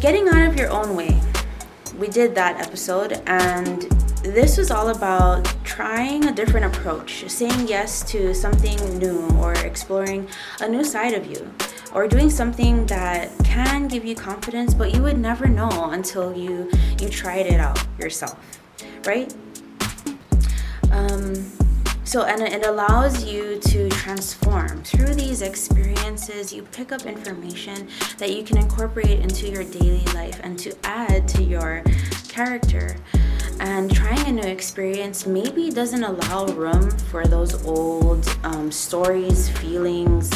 Getting 0.00 0.28
out 0.28 0.46
of 0.46 0.56
your 0.56 0.70
own 0.70 0.94
way. 0.94 1.20
We 1.98 2.08
did 2.08 2.34
that 2.34 2.60
episode, 2.60 3.22
and 3.26 3.82
this 4.22 4.58
was 4.58 4.70
all 4.70 4.90
about 4.90 5.44
trying 5.64 6.26
a 6.26 6.32
different 6.32 6.66
approach, 6.66 7.24
saying 7.28 7.66
yes 7.66 8.04
to 8.10 8.34
something 8.34 8.98
new, 8.98 9.26
or 9.40 9.54
exploring 9.54 10.28
a 10.60 10.68
new 10.68 10.84
side 10.84 11.14
of 11.14 11.26
you, 11.26 11.50
or 11.94 12.06
doing 12.06 12.28
something 12.28 12.84
that 12.86 13.30
can 13.42 13.88
give 13.88 14.04
you 14.04 14.14
confidence, 14.14 14.74
but 14.74 14.94
you 14.94 15.02
would 15.02 15.18
never 15.18 15.46
know 15.48 15.90
until 15.90 16.36
you 16.36 16.70
you 17.00 17.08
tried 17.08 17.46
it 17.46 17.58
out 17.58 17.82
yourself, 17.98 18.38
right? 19.06 19.34
Um, 20.92 21.34
so, 22.06 22.22
and 22.22 22.40
it 22.40 22.64
allows 22.64 23.24
you 23.24 23.58
to 23.58 23.88
transform 23.88 24.84
through 24.84 25.14
these 25.14 25.42
experiences. 25.42 26.52
You 26.52 26.62
pick 26.62 26.92
up 26.92 27.04
information 27.04 27.88
that 28.18 28.30
you 28.30 28.44
can 28.44 28.58
incorporate 28.58 29.18
into 29.18 29.50
your 29.50 29.64
daily 29.64 30.04
life 30.14 30.38
and 30.44 30.56
to 30.60 30.72
add 30.84 31.26
to 31.26 31.42
your 31.42 31.82
character. 32.28 32.96
And 33.58 33.92
trying 33.92 34.24
a 34.28 34.32
new 34.40 34.48
experience 34.48 35.26
maybe 35.26 35.68
doesn't 35.68 36.04
allow 36.04 36.46
room 36.46 36.92
for 37.10 37.26
those 37.26 37.66
old 37.66 38.24
um, 38.44 38.70
stories, 38.70 39.48
feelings 39.58 40.30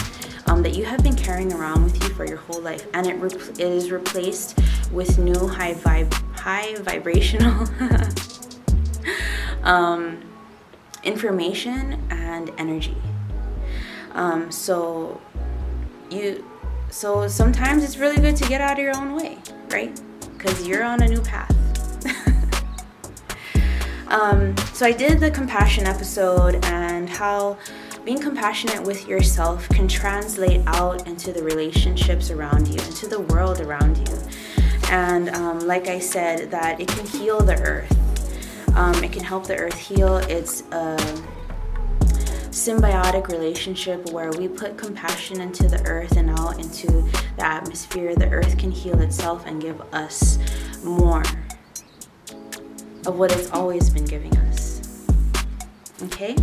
um, 0.47 0.65
that 0.65 0.75
you 0.75 0.85
have 0.85 1.05
been 1.05 1.15
carrying 1.15 1.53
around 1.53 1.85
with 1.85 2.03
you 2.03 2.09
for 2.15 2.27
your 2.27 2.39
whole 2.39 2.61
life, 2.61 2.85
and 2.95 3.07
it, 3.07 3.15
rep- 3.15 3.33
it 3.33 3.61
is 3.61 3.93
replaced 3.93 4.59
with 4.91 5.19
new 5.21 5.47
high 5.47 5.75
vibe, 5.75 6.13
high 6.37 6.75
vibrational. 6.79 7.69
um, 9.63 10.21
information 11.03 12.07
and 12.11 12.51
energy. 12.59 12.97
Um, 14.13 14.51
so 14.51 15.21
you 16.11 16.45
so 16.91 17.29
sometimes 17.29 17.85
it's 17.85 17.97
really 17.97 18.17
good 18.17 18.37
to 18.37 18.49
get 18.49 18.61
out 18.61 18.73
of 18.73 18.79
your 18.79 18.97
own 18.97 19.15
way, 19.15 19.39
right? 19.71 20.01
Because 20.37 20.67
you're 20.67 20.83
on 20.83 21.03
a 21.03 21.09
new 21.09 21.21
path. 21.21 21.55
um, 24.09 24.57
so 24.73 24.87
I 24.87 24.93
did 24.93 25.21
the 25.21 25.31
compassion 25.31 25.87
episode 25.87 26.65
and 26.65 27.09
how 27.09 27.59
being 28.05 28.19
compassionate 28.19 28.83
with 28.83 29.07
yourself 29.07 29.69
can 29.69 29.87
translate 29.87 30.63
out 30.67 31.07
into 31.07 31.33
the 31.33 31.45
relationships 31.45 32.31
around 32.31 32.67
you, 32.67 32.81
into 32.87 33.07
the 33.07 33.21
world 33.21 33.61
around 33.61 33.99
you. 33.99 34.19
And 34.91 35.29
um, 35.31 35.61
like 35.61 35.87
I 35.87 36.01
said, 36.01 36.51
that 36.51 36.81
it 36.81 36.89
can 36.89 37.07
heal 37.07 37.41
the 37.41 37.61
earth 37.63 38.00
um, 38.81 39.05
it 39.05 39.13
can 39.13 39.23
help 39.23 39.47
the 39.47 39.57
earth 39.57 39.79
heal. 39.79 40.17
It's 40.17 40.63
a 40.73 40.97
symbiotic 42.49 43.29
relationship 43.29 44.11
where 44.11 44.31
we 44.33 44.49
put 44.49 44.79
compassion 44.79 45.39
into 45.43 45.69
the 45.69 45.83
earth 45.87 46.17
and 46.17 46.31
out 46.31 46.59
into 46.59 46.87
the 47.37 47.45
atmosphere. 47.45 48.17
The 48.17 48.31
earth 48.31 48.57
can 48.57 48.71
heal 48.71 48.99
itself 49.03 49.45
and 49.45 49.61
give 49.61 49.79
us 49.93 50.39
more 50.83 51.23
of 53.07 53.19
what 53.19 53.33
it's 53.33 53.51
always 53.51 53.91
been 53.91 54.07
giving 54.07 54.35
us. 54.39 55.07
Okay? 56.05 56.35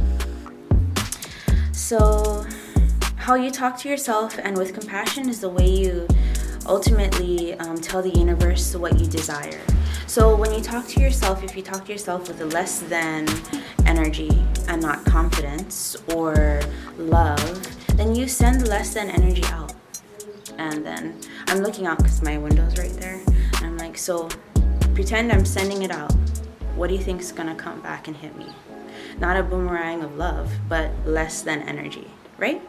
So, 1.71 2.45
how 3.15 3.33
you 3.33 3.49
talk 3.49 3.79
to 3.79 3.89
yourself 3.89 4.37
and 4.37 4.55
with 4.55 4.75
compassion 4.75 5.27
is 5.27 5.41
the 5.41 5.49
way 5.49 5.67
you 5.67 6.07
ultimately 6.67 7.55
um, 7.55 7.77
tell 7.77 8.03
the 8.03 8.11
universe 8.11 8.75
what 8.75 8.99
you 8.99 9.07
desire. 9.07 9.59
So 10.07 10.33
when 10.37 10.53
you 10.53 10.61
talk 10.61 10.87
to 10.87 11.01
yourself, 11.01 11.43
if 11.43 11.57
you 11.57 11.61
talk 11.61 11.85
to 11.85 11.91
yourself 11.91 12.29
with 12.29 12.39
a 12.39 12.45
less 12.45 12.79
than 12.79 13.27
energy 13.85 14.31
and 14.69 14.81
not 14.81 15.03
confidence 15.03 15.97
or 16.15 16.61
love, 16.97 17.97
then 17.97 18.15
you 18.15 18.25
send 18.29 18.69
less 18.69 18.93
than 18.93 19.09
energy 19.09 19.43
out. 19.47 19.73
And 20.57 20.85
then 20.85 21.19
I'm 21.47 21.59
looking 21.59 21.87
out 21.87 21.97
because 21.97 22.21
my 22.21 22.37
window's 22.37 22.77
right 22.77 22.93
there. 22.93 23.19
And 23.57 23.65
I'm 23.65 23.77
like, 23.77 23.97
so 23.97 24.29
pretend 24.93 25.29
I'm 25.29 25.45
sending 25.45 25.83
it 25.83 25.91
out. 25.91 26.13
What 26.77 26.87
do 26.87 26.95
you 26.95 27.01
think 27.01 27.19
is 27.19 27.33
gonna 27.33 27.53
come 27.53 27.81
back 27.81 28.07
and 28.07 28.15
hit 28.15 28.35
me? 28.37 28.47
Not 29.19 29.35
a 29.35 29.43
boomerang 29.43 30.03
of 30.03 30.15
love, 30.15 30.49
but 30.69 30.89
less 31.05 31.41
than 31.41 31.63
energy, 31.63 32.09
right? 32.37 32.61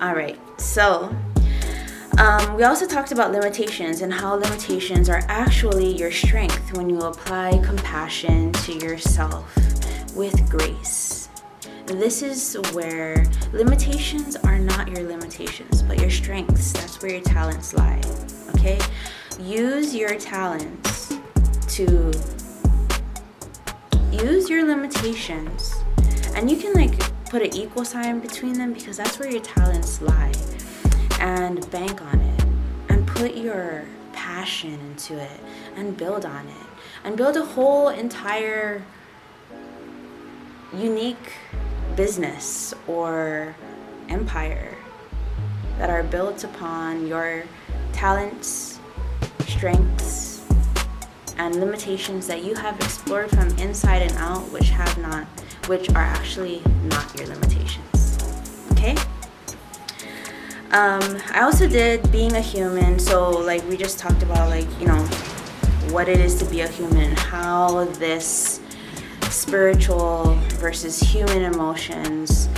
All 0.00 0.14
right, 0.14 0.38
so 0.60 1.14
um, 2.18 2.56
we 2.56 2.64
also 2.64 2.86
talked 2.86 3.10
about 3.10 3.32
limitations 3.32 4.02
and 4.02 4.12
how 4.12 4.34
limitations 4.34 5.08
are 5.08 5.22
actually 5.28 5.96
your 5.96 6.10
strength 6.10 6.76
when 6.76 6.90
you 6.90 6.98
apply 6.98 7.58
compassion 7.64 8.52
to 8.52 8.74
yourself 8.74 9.54
with 10.14 10.48
grace. 10.50 11.30
This 11.86 12.22
is 12.22 12.54
where 12.72 13.24
limitations 13.52 14.36
are 14.36 14.58
not 14.58 14.88
your 14.88 15.08
limitations, 15.08 15.82
but 15.82 16.00
your 16.00 16.10
strengths. 16.10 16.72
That's 16.72 17.00
where 17.00 17.12
your 17.12 17.22
talents 17.22 17.72
lie. 17.72 18.00
Okay? 18.56 18.78
Use 19.40 19.94
your 19.94 20.16
talents 20.16 21.16
to 21.68 22.12
use 24.12 24.50
your 24.50 24.66
limitations. 24.66 25.74
And 26.34 26.50
you 26.50 26.58
can 26.58 26.74
like 26.74 26.98
put 27.30 27.40
an 27.40 27.54
equal 27.54 27.86
sign 27.86 28.20
between 28.20 28.52
them 28.52 28.74
because 28.74 28.98
that's 28.98 29.18
where 29.18 29.30
your 29.30 29.40
talents 29.40 30.02
lie 30.02 30.32
and 31.22 31.70
bank 31.70 32.02
on 32.02 32.20
it 32.20 32.44
and 32.88 33.06
put 33.06 33.36
your 33.36 33.84
passion 34.12 34.72
into 34.72 35.16
it 35.16 35.40
and 35.76 35.96
build 35.96 36.26
on 36.26 36.46
it 36.46 36.66
and 37.04 37.16
build 37.16 37.36
a 37.36 37.44
whole 37.44 37.88
entire 37.88 38.82
unique 40.74 41.32
business 41.94 42.74
or 42.88 43.54
empire 44.08 44.76
that 45.78 45.88
are 45.88 46.02
built 46.02 46.42
upon 46.42 47.06
your 47.06 47.44
talents, 47.92 48.80
strengths, 49.46 50.44
and 51.38 51.54
limitations 51.56 52.26
that 52.26 52.42
you 52.44 52.54
have 52.54 52.74
explored 52.80 53.30
from 53.30 53.48
inside 53.58 54.02
and 54.02 54.12
out 54.18 54.42
which 54.50 54.70
have 54.70 54.98
not 54.98 55.26
which 55.68 55.88
are 55.90 56.02
actually 56.02 56.60
not 56.84 57.16
your 57.16 57.28
limitations. 57.28 58.18
Okay? 58.72 58.96
Um, 60.72 61.20
I 61.32 61.42
also 61.42 61.68
did 61.68 62.10
being 62.10 62.34
a 62.34 62.40
human. 62.40 62.98
So, 62.98 63.28
like, 63.28 63.62
we 63.68 63.76
just 63.76 63.98
talked 63.98 64.22
about, 64.22 64.48
like, 64.48 64.66
you 64.80 64.86
know, 64.86 65.04
what 65.90 66.08
it 66.08 66.18
is 66.18 66.34
to 66.36 66.46
be 66.46 66.62
a 66.62 66.68
human, 66.68 67.14
how 67.14 67.84
this 67.84 68.60
spiritual 69.28 70.34
versus 70.54 70.98
human 70.98 71.42
emotions 71.42 72.48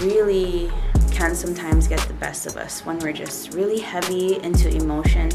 really 0.00 0.70
can 1.10 1.34
sometimes 1.34 1.88
get 1.88 2.00
the 2.00 2.14
best 2.14 2.46
of 2.46 2.58
us 2.58 2.84
when 2.84 2.98
we're 2.98 3.14
just 3.14 3.54
really 3.54 3.80
heavy 3.80 4.38
into 4.42 4.68
emotion. 4.68 5.30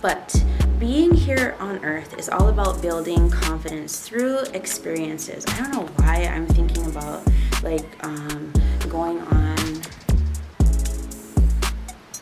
But 0.00 0.42
being 0.78 1.12
here 1.12 1.54
on 1.58 1.84
earth 1.84 2.18
is 2.18 2.30
all 2.30 2.48
about 2.48 2.80
building 2.80 3.28
confidence 3.28 4.00
through 4.00 4.38
experiences. 4.54 5.44
I 5.48 5.58
don't 5.58 5.72
know 5.72 5.86
why 5.96 6.24
I'm 6.24 6.46
thinking 6.46 6.86
about 6.86 7.26
like 7.62 7.84
um, 8.06 8.52
going 8.88 9.20
on 9.20 9.55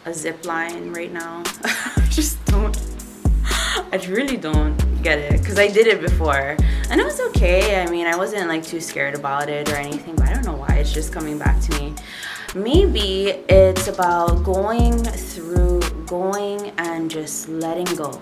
a 0.07 0.13
zip 0.13 0.45
line 0.45 0.93
right 0.93 1.13
now. 1.13 1.43
I 1.65 2.07
just 2.11 2.45
don't. 2.47 2.77
I 3.93 3.97
really 4.09 4.37
don't 4.37 4.77
get 5.03 5.19
it 5.19 5.41
because 5.41 5.59
I 5.59 5.69
did 5.69 5.87
it 5.87 6.01
before 6.01 6.57
and 6.91 7.01
it 7.01 7.05
was 7.05 7.21
okay. 7.21 7.81
I 7.83 7.91
mean, 7.91 8.07
I 8.07 8.17
wasn't 8.17 8.49
like 8.49 8.65
too 8.65 8.81
scared 8.81 9.15
about 9.15 9.49
it 9.49 9.71
or 9.71 9.77
anything, 9.77 10.17
but 10.17 10.29
I 10.29 10.35
don't 10.35 10.45
know 10.45 10.57
why 10.57 10.75
it's 10.77 10.93
just 10.93 11.13
coming 11.13 11.39
back 11.39 11.61
to 11.63 11.81
me. 11.81 11.95
Maybe 12.55 13.31
it's 13.49 13.89
about 13.89 14.45
going 14.45 15.03
through, 15.03 15.81
going 16.07 16.71
and 16.79 17.11
just 17.11 17.49
letting 17.49 17.97
go. 17.97 18.21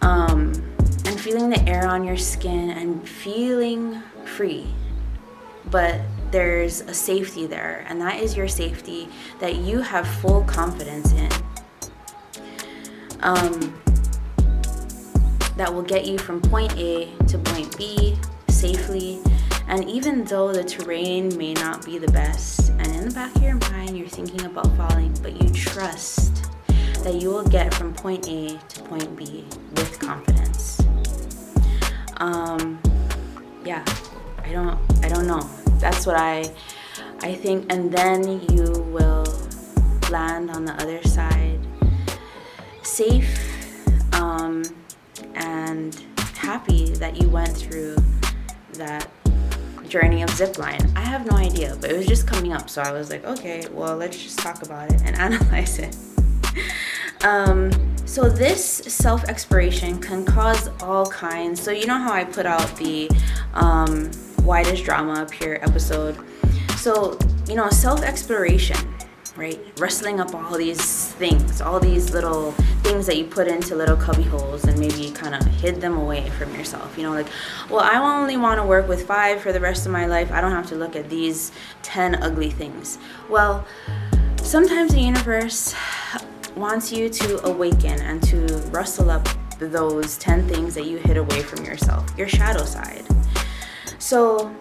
Um, 0.00 0.52
and 1.04 1.20
feeling 1.20 1.50
the 1.50 1.62
air 1.68 1.86
on 1.86 2.04
your 2.04 2.16
skin 2.16 2.70
and 2.70 3.08
feeling 3.08 4.02
free. 4.24 4.66
But 5.70 6.00
there's 6.32 6.80
a 6.80 6.94
safety 6.94 7.46
there, 7.46 7.84
and 7.88 8.00
that 8.00 8.18
is 8.18 8.34
your 8.34 8.48
safety 8.48 9.08
that 9.38 9.56
you 9.56 9.82
have 9.82 10.08
full 10.08 10.42
confidence 10.44 11.12
in. 11.12 11.30
Um, 13.20 13.78
that 15.56 15.72
will 15.72 15.82
get 15.82 16.06
you 16.06 16.18
from 16.18 16.40
point 16.40 16.72
A 16.78 17.14
to 17.28 17.38
point 17.38 17.76
B 17.76 18.18
safely. 18.48 19.20
And 19.68 19.88
even 19.88 20.24
though 20.24 20.52
the 20.52 20.64
terrain 20.64 21.36
may 21.36 21.52
not 21.52 21.84
be 21.84 21.98
the 21.98 22.10
best, 22.10 22.70
and 22.70 22.86
in 22.86 23.08
the 23.08 23.14
back 23.14 23.34
of 23.36 23.42
your 23.42 23.58
mind 23.70 23.96
you're 23.96 24.08
thinking 24.08 24.44
about 24.46 24.74
falling, 24.76 25.14
but 25.22 25.40
you 25.40 25.48
trust 25.50 26.50
that 27.04 27.14
you 27.14 27.28
will 27.28 27.46
get 27.46 27.72
from 27.74 27.92
point 27.92 28.26
A 28.28 28.56
to 28.56 28.82
point 28.82 29.14
B 29.16 29.44
with 29.76 30.00
confidence. 30.00 30.80
Um, 32.16 32.80
yeah, 33.64 33.84
I 34.42 34.52
don't, 34.52 34.78
I 35.04 35.08
don't 35.08 35.26
know 35.26 35.61
that's 35.82 36.06
what 36.06 36.16
I 36.16 36.50
I 37.20 37.34
think 37.34 37.70
and 37.70 37.92
then 37.92 38.40
you 38.52 38.64
will 38.96 39.26
land 40.10 40.50
on 40.50 40.64
the 40.64 40.74
other 40.80 41.02
side 41.02 41.58
safe 42.82 44.14
um, 44.14 44.62
and 45.34 46.00
happy 46.36 46.90
that 46.94 47.20
you 47.20 47.28
went 47.28 47.56
through 47.56 47.96
that 48.74 49.08
journey 49.88 50.22
of 50.22 50.30
zipline? 50.30 50.94
I 50.96 51.00
have 51.00 51.26
no 51.30 51.36
idea, 51.36 51.76
but 51.80 51.90
it 51.90 51.96
was 51.96 52.06
just 52.06 52.26
coming 52.26 52.52
up. 52.52 52.70
So 52.70 52.80
I 52.80 52.92
was 52.92 53.10
like, 53.10 53.24
okay, 53.24 53.66
well, 53.70 53.96
let's 53.96 54.16
just 54.16 54.38
talk 54.38 54.62
about 54.62 54.92
it 54.92 55.02
and 55.04 55.16
analyze 55.26 55.78
it. 55.78 55.96
Um, 57.24 57.70
so 58.06 58.28
this 58.28 58.64
self 58.64 59.24
exploration 59.24 60.00
can 60.00 60.24
cause 60.24 60.68
all 60.82 61.06
kinds. 61.06 61.60
So 61.62 61.70
you 61.70 61.86
know 61.86 61.98
how 61.98 62.12
I 62.12 62.24
put 62.24 62.46
out 62.46 62.76
the 62.76 63.10
um, 63.54 64.10
why 64.42 64.62
does 64.62 64.80
drama 64.80 65.22
appear 65.22 65.58
episode. 65.62 66.18
So 66.76 67.18
you 67.48 67.54
know 67.54 67.70
self 67.70 68.02
exploration, 68.02 68.76
right? 69.36 69.58
Wrestling 69.78 70.20
up 70.20 70.34
all 70.34 70.58
these 70.58 71.12
things, 71.12 71.60
all 71.60 71.80
these 71.80 72.12
little 72.12 72.52
things 72.82 73.06
that 73.06 73.16
you 73.16 73.24
put 73.24 73.46
into 73.46 73.76
little 73.76 73.96
cubby 73.96 74.24
holes 74.24 74.64
and 74.64 74.78
maybe 74.78 75.10
kind 75.12 75.34
of 75.34 75.44
hid 75.44 75.80
them 75.80 75.96
away 75.96 76.28
from 76.30 76.54
yourself. 76.54 76.96
You 76.96 77.04
know, 77.04 77.12
like, 77.12 77.28
well, 77.70 77.80
I 77.80 77.96
only 77.96 78.36
want 78.36 78.60
to 78.60 78.66
work 78.66 78.88
with 78.88 79.06
five 79.06 79.40
for 79.40 79.52
the 79.52 79.60
rest 79.60 79.86
of 79.86 79.92
my 79.92 80.06
life. 80.06 80.32
I 80.32 80.40
don't 80.40 80.52
have 80.52 80.66
to 80.68 80.74
look 80.74 80.96
at 80.96 81.08
these 81.08 81.52
10 81.82 82.22
ugly 82.22 82.50
things. 82.50 82.98
Well, 83.30 83.64
sometimes 84.36 84.92
the 84.92 85.00
universe 85.00 85.74
wants 86.56 86.92
you 86.92 87.08
to 87.08 87.46
awaken 87.46 88.00
and 88.00 88.22
to 88.24 88.46
rustle 88.70 89.10
up 89.10 89.26
those 89.58 90.18
10 90.18 90.48
things 90.48 90.74
that 90.74 90.86
you 90.86 90.98
hid 90.98 91.16
away 91.16 91.42
from 91.42 91.64
yourself, 91.64 92.06
your 92.18 92.28
shadow 92.28 92.64
side. 92.64 93.06
So, 94.02 94.52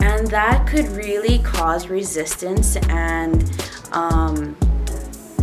and 0.00 0.26
that 0.30 0.66
could 0.66 0.88
really 0.88 1.38
cause 1.38 1.86
resistance 1.86 2.74
and 2.88 3.48
um, 3.92 4.56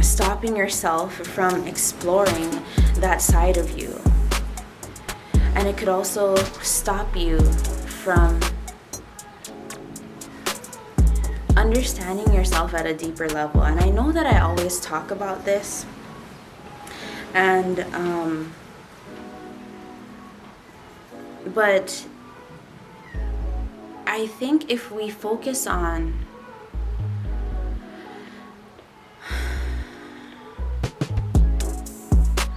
stopping 0.02 0.58
yourself 0.58 1.14
from 1.14 1.66
exploring 1.66 2.62
that 2.96 3.22
side 3.22 3.56
of 3.56 3.80
you. 3.80 3.98
And 5.56 5.66
it 5.66 5.78
could 5.78 5.88
also 5.88 6.36
stop 6.62 7.16
you 7.16 7.40
from 7.40 8.38
understanding 11.56 12.34
yourself 12.34 12.74
at 12.74 12.86
a 12.86 12.94
deeper 12.94 13.30
level. 13.30 13.64
And 13.64 13.80
I 13.80 13.90
know 13.90 14.12
that 14.12 14.26
I 14.26 14.42
always 14.42 14.82
talk 14.82 15.10
about 15.10 15.46
this. 15.46 15.86
And, 17.34 17.80
um, 17.94 18.54
but 21.56 22.06
I 24.18 24.26
think 24.26 24.72
if 24.72 24.92
we 24.92 25.12
focus 25.12 25.68
on 25.68 26.12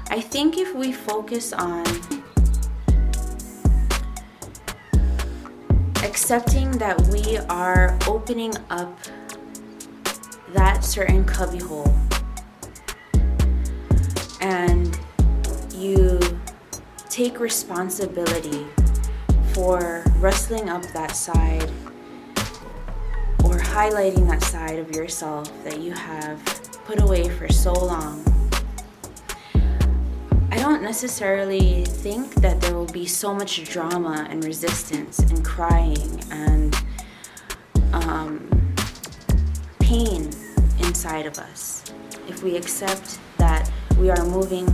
I 0.08 0.22
think 0.22 0.56
if 0.56 0.74
we 0.74 0.90
focus 0.90 1.52
on 1.52 1.84
accepting 6.02 6.70
that 6.78 6.98
we 7.12 7.36
are 7.50 7.94
opening 8.08 8.54
up 8.70 8.98
that 10.54 10.82
certain 10.82 11.26
cubbyhole 11.26 11.94
and 14.40 14.98
you 15.74 16.18
take 17.10 17.38
responsibility 17.38 18.64
for 19.54 20.04
rustling 20.18 20.68
up 20.68 20.82
that 20.92 21.16
side 21.16 21.70
or 23.44 23.58
highlighting 23.58 24.28
that 24.28 24.42
side 24.42 24.78
of 24.78 24.94
yourself 24.94 25.50
that 25.64 25.80
you 25.80 25.92
have 25.92 26.42
put 26.84 27.00
away 27.00 27.28
for 27.28 27.48
so 27.52 27.72
long. 27.72 28.24
I 30.52 30.58
don't 30.58 30.82
necessarily 30.82 31.84
think 31.84 32.34
that 32.36 32.60
there 32.60 32.74
will 32.74 32.86
be 32.86 33.06
so 33.06 33.34
much 33.34 33.64
drama 33.70 34.26
and 34.28 34.44
resistance 34.44 35.18
and 35.18 35.44
crying 35.44 36.22
and 36.30 36.76
um, 37.92 38.74
pain 39.78 40.30
inside 40.80 41.26
of 41.26 41.38
us 41.38 41.84
if 42.28 42.42
we 42.42 42.56
accept 42.56 43.18
that 43.38 43.70
we 43.98 44.10
are 44.10 44.24
moving 44.24 44.66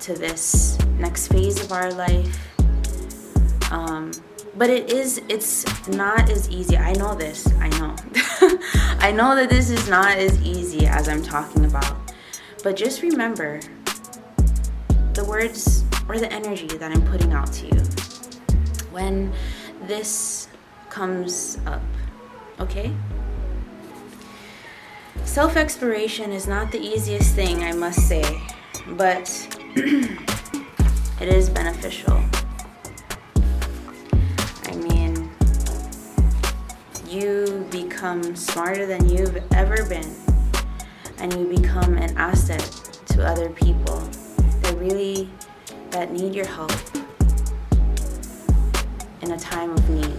to 0.00 0.14
this 0.14 0.78
next 0.98 1.28
phase 1.28 1.62
of 1.62 1.72
our 1.72 1.92
life 1.92 2.47
um, 3.70 4.12
but 4.56 4.70
it 4.70 4.90
is, 4.90 5.20
it's 5.28 5.88
not 5.88 6.28
as 6.30 6.50
easy. 6.50 6.76
I 6.76 6.92
know 6.94 7.14
this. 7.14 7.46
I 7.58 7.68
know. 7.78 7.94
I 8.98 9.12
know 9.12 9.34
that 9.36 9.48
this 9.50 9.70
is 9.70 9.88
not 9.88 10.16
as 10.18 10.40
easy 10.42 10.86
as 10.86 11.08
I'm 11.08 11.22
talking 11.22 11.64
about. 11.64 11.96
But 12.64 12.76
just 12.76 13.02
remember 13.02 13.60
the 15.12 15.24
words 15.24 15.84
or 16.08 16.18
the 16.18 16.32
energy 16.32 16.66
that 16.66 16.90
I'm 16.90 17.04
putting 17.06 17.32
out 17.32 17.52
to 17.52 17.66
you 17.66 17.82
when 18.90 19.32
this 19.82 20.48
comes 20.90 21.58
up. 21.66 21.82
Okay? 22.58 22.92
Self 25.24 25.56
exploration 25.56 26.32
is 26.32 26.46
not 26.46 26.72
the 26.72 26.80
easiest 26.80 27.34
thing, 27.34 27.62
I 27.62 27.72
must 27.72 28.08
say, 28.08 28.24
but 28.88 29.28
it 29.76 31.28
is 31.28 31.48
beneficial. 31.48 32.22
Become 37.98 38.36
smarter 38.36 38.86
than 38.86 39.08
you've 39.08 39.36
ever 39.54 39.84
been 39.86 40.08
and 41.18 41.34
you 41.34 41.44
become 41.60 41.98
an 41.98 42.16
asset 42.16 42.60
to 43.06 43.26
other 43.26 43.50
people. 43.50 43.98
That 44.60 44.76
really 44.78 45.28
that 45.90 46.12
need 46.12 46.32
your 46.32 46.46
help 46.46 46.70
in 49.20 49.32
a 49.32 49.36
time 49.36 49.72
of 49.72 49.90
need. 49.90 50.16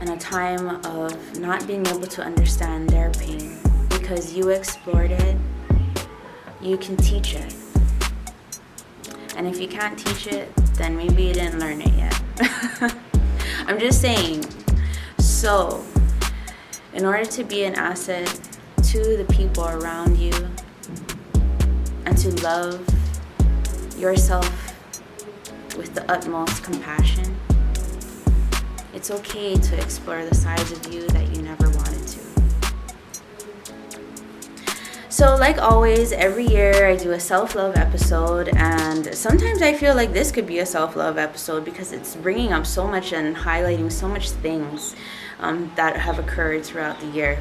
In 0.00 0.10
a 0.10 0.16
time 0.16 0.68
of 0.86 1.40
not 1.40 1.66
being 1.66 1.84
able 1.88 2.06
to 2.06 2.22
understand 2.22 2.88
their 2.88 3.10
pain. 3.10 3.58
Because 3.88 4.32
you 4.32 4.50
explored 4.50 5.10
it 5.10 5.36
you 6.60 6.78
can 6.78 6.96
teach 6.98 7.34
it. 7.34 7.52
And 9.36 9.48
if 9.48 9.60
you 9.60 9.66
can't 9.66 9.98
teach 9.98 10.28
it 10.28 10.54
then 10.74 10.96
maybe 10.96 11.24
you 11.24 11.34
didn't 11.34 11.58
learn 11.58 11.82
it 11.82 11.92
yet. 11.94 12.94
I'm 13.66 13.80
just 13.80 14.00
saying. 14.00 14.44
So, 15.44 15.84
in 16.94 17.04
order 17.04 17.26
to 17.26 17.44
be 17.44 17.64
an 17.64 17.74
asset 17.74 18.26
to 18.82 18.98
the 19.18 19.26
people 19.28 19.68
around 19.68 20.16
you 20.16 20.32
and 22.06 22.16
to 22.16 22.30
love 22.42 22.82
yourself 23.98 24.48
with 25.76 25.92
the 25.94 26.10
utmost 26.10 26.64
compassion, 26.64 27.36
it's 28.94 29.10
okay 29.10 29.54
to 29.54 29.76
explore 29.76 30.24
the 30.24 30.34
sides 30.34 30.72
of 30.72 30.90
you 30.90 31.06
that 31.08 31.36
you 31.36 31.42
never 31.42 31.68
So, 35.14 35.36
like 35.36 35.58
always, 35.58 36.10
every 36.10 36.44
year 36.44 36.88
I 36.88 36.96
do 36.96 37.12
a 37.12 37.20
self 37.20 37.54
love 37.54 37.76
episode, 37.76 38.48
and 38.56 39.14
sometimes 39.14 39.62
I 39.62 39.72
feel 39.72 39.94
like 39.94 40.12
this 40.12 40.32
could 40.32 40.44
be 40.44 40.58
a 40.58 40.66
self 40.66 40.96
love 40.96 41.18
episode 41.18 41.64
because 41.64 41.92
it's 41.92 42.16
bringing 42.16 42.52
up 42.52 42.66
so 42.66 42.88
much 42.88 43.12
and 43.12 43.36
highlighting 43.36 43.92
so 43.92 44.08
much 44.08 44.30
things 44.30 44.96
um, 45.38 45.70
that 45.76 45.96
have 45.96 46.18
occurred 46.18 46.64
throughout 46.64 46.98
the 46.98 47.06
year. 47.06 47.38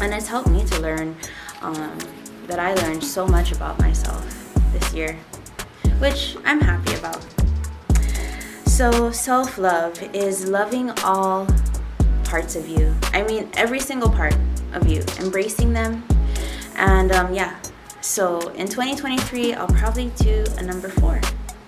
And 0.00 0.12
it's 0.12 0.26
helped 0.26 0.48
me 0.48 0.64
to 0.64 0.80
learn 0.80 1.14
um, 1.60 1.96
that 2.48 2.58
I 2.58 2.74
learned 2.74 3.04
so 3.04 3.28
much 3.28 3.52
about 3.52 3.78
myself 3.78 4.52
this 4.72 4.92
year, 4.92 5.16
which 6.00 6.36
I'm 6.44 6.60
happy 6.60 6.94
about. 6.94 7.24
So, 8.66 9.12
self 9.12 9.56
love 9.56 10.02
is 10.12 10.48
loving 10.48 10.90
all 11.04 11.46
parts 12.24 12.56
of 12.56 12.66
you. 12.66 12.92
I 13.12 13.22
mean, 13.22 13.50
every 13.54 13.78
single 13.78 14.10
part 14.10 14.34
of 14.72 14.88
you, 14.88 15.04
embracing 15.20 15.72
them 15.72 16.02
and 16.76 17.12
um, 17.12 17.34
yeah, 17.34 17.60
so 18.00 18.48
in 18.50 18.68
2023, 18.68 19.54
I'll 19.54 19.66
probably 19.68 20.10
do 20.16 20.44
a 20.58 20.62
number 20.62 20.88
four, 20.88 21.20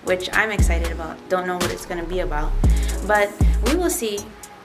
which 0.03 0.29
I'm 0.33 0.51
excited 0.51 0.91
about. 0.91 1.17
Don't 1.29 1.47
know 1.47 1.55
what 1.55 1.71
it's 1.71 1.85
to 1.85 2.03
be 2.09 2.19
about, 2.19 2.51
but 3.07 3.31
we 3.65 3.75
will 3.75 3.89
see. 3.89 4.19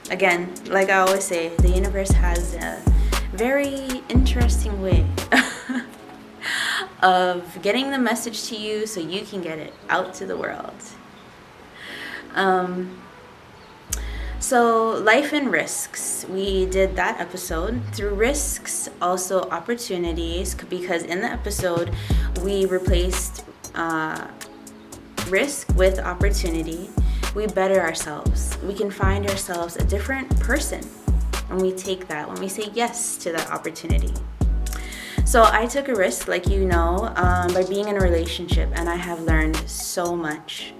Again, 0.09 0.53
like 0.65 0.89
I 0.89 0.97
always 0.97 1.23
say, 1.23 1.55
the 1.57 1.69
universe 1.69 2.11
has 2.11 2.55
a 2.55 2.81
very 3.31 4.01
interesting 4.09 4.81
way 4.81 5.07
of 7.01 7.61
getting 7.61 7.91
the 7.91 7.97
message 7.97 8.49
to 8.49 8.57
you 8.57 8.85
so 8.85 8.99
you 8.99 9.21
can 9.21 9.41
get 9.41 9.57
it 9.57 9.73
out 9.87 10.13
to 10.15 10.25
the 10.25 10.35
world. 10.35 10.75
Um, 12.35 13.01
so, 14.41 14.99
life 15.03 15.33
and 15.33 15.51
risks. 15.51 16.25
We 16.27 16.65
did 16.65 16.95
that 16.95 17.19
episode. 17.19 17.79
Through 17.93 18.15
risks, 18.15 18.89
also 18.99 19.41
opportunities, 19.49 20.55
because 20.55 21.03
in 21.03 21.21
the 21.21 21.27
episode, 21.27 21.93
we 22.41 22.65
replaced 22.65 23.45
uh, 23.75 24.27
risk 25.29 25.69
with 25.75 25.99
opportunity. 25.99 26.89
We 27.35 27.45
better 27.45 27.79
ourselves. 27.79 28.57
We 28.63 28.73
can 28.73 28.89
find 28.89 29.29
ourselves 29.29 29.75
a 29.75 29.83
different 29.83 30.27
person 30.39 30.81
when 31.47 31.59
we 31.59 31.71
take 31.71 32.07
that, 32.07 32.27
when 32.27 32.39
we 32.39 32.47
say 32.47 32.71
yes 32.73 33.17
to 33.17 33.31
that 33.33 33.51
opportunity. 33.51 34.13
So, 35.23 35.47
I 35.53 35.67
took 35.67 35.87
a 35.87 35.95
risk, 35.95 36.27
like 36.27 36.47
you 36.47 36.65
know, 36.65 37.13
um, 37.15 37.53
by 37.53 37.63
being 37.63 37.87
in 37.89 37.95
a 37.95 38.01
relationship, 38.01 38.69
and 38.73 38.89
I 38.89 38.95
have 38.95 39.21
learned 39.21 39.55
so 39.69 40.15
much 40.15 40.73